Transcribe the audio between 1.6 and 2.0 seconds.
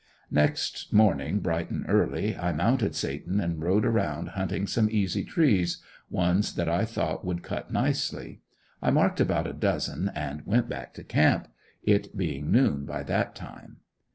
and